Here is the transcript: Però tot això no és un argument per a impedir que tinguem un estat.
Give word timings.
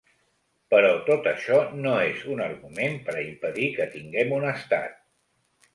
Però 0.73 0.89
tot 1.09 1.29
això 1.33 1.59
no 1.83 1.93
és 2.07 2.25
un 2.37 2.41
argument 2.49 2.99
per 3.11 3.17
a 3.19 3.23
impedir 3.29 3.69
que 3.79 3.89
tinguem 3.97 4.37
un 4.41 4.53
estat. 4.59 5.03